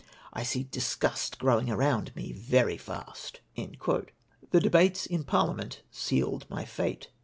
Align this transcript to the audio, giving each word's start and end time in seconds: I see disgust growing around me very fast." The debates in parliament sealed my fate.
I 0.33 0.41
see 0.41 0.63
disgust 0.63 1.37
growing 1.37 1.69
around 1.69 2.15
me 2.15 2.31
very 2.31 2.75
fast." 2.75 3.41
The 3.55 4.59
debates 4.59 5.05
in 5.05 5.25
parliament 5.25 5.83
sealed 5.91 6.47
my 6.49 6.65
fate. 6.65 7.09